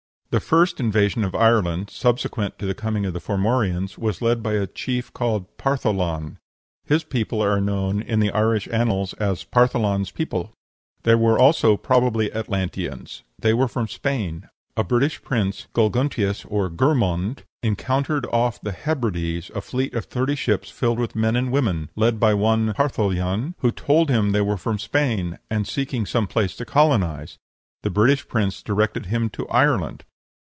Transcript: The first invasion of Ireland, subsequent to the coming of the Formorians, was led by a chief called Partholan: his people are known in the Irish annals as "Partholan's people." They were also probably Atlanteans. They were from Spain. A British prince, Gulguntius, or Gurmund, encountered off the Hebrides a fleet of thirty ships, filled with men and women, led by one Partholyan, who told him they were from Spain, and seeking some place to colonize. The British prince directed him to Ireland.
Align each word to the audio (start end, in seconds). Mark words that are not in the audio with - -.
The 0.31 0.39
first 0.39 0.79
invasion 0.79 1.25
of 1.25 1.35
Ireland, 1.35 1.89
subsequent 1.89 2.57
to 2.57 2.65
the 2.65 2.73
coming 2.73 3.05
of 3.05 3.11
the 3.11 3.19
Formorians, 3.19 3.97
was 3.97 4.21
led 4.21 4.41
by 4.41 4.53
a 4.53 4.65
chief 4.65 5.11
called 5.11 5.57
Partholan: 5.57 6.37
his 6.85 7.03
people 7.03 7.41
are 7.41 7.59
known 7.59 8.01
in 8.01 8.21
the 8.21 8.31
Irish 8.31 8.65
annals 8.69 9.11
as 9.15 9.43
"Partholan's 9.43 10.09
people." 10.09 10.53
They 11.03 11.15
were 11.15 11.37
also 11.37 11.75
probably 11.75 12.31
Atlanteans. 12.33 13.23
They 13.39 13.53
were 13.53 13.67
from 13.67 13.89
Spain. 13.89 14.47
A 14.77 14.85
British 14.85 15.21
prince, 15.21 15.67
Gulguntius, 15.73 16.45
or 16.47 16.69
Gurmund, 16.69 17.39
encountered 17.61 18.25
off 18.31 18.61
the 18.61 18.71
Hebrides 18.71 19.51
a 19.53 19.59
fleet 19.59 19.93
of 19.93 20.05
thirty 20.05 20.35
ships, 20.35 20.69
filled 20.69 20.97
with 20.99 21.13
men 21.13 21.35
and 21.35 21.51
women, 21.51 21.89
led 21.97 22.21
by 22.21 22.33
one 22.35 22.73
Partholyan, 22.73 23.55
who 23.59 23.69
told 23.69 24.09
him 24.09 24.31
they 24.31 24.39
were 24.39 24.55
from 24.55 24.79
Spain, 24.79 25.39
and 25.49 25.67
seeking 25.67 26.05
some 26.05 26.25
place 26.25 26.55
to 26.55 26.63
colonize. 26.63 27.37
The 27.83 27.89
British 27.89 28.29
prince 28.29 28.63
directed 28.63 29.07
him 29.07 29.29
to 29.31 29.45
Ireland. 29.49 30.05